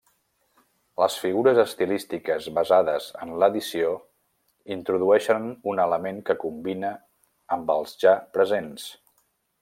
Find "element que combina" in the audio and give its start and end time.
5.87-6.91